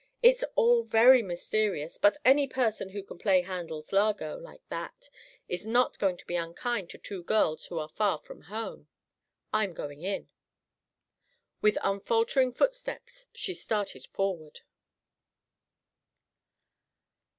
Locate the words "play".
3.19-3.43